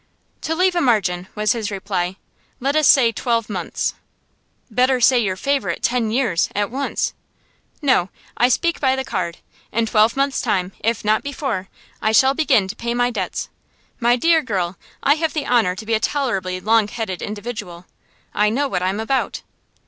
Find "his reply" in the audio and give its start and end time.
1.51-2.15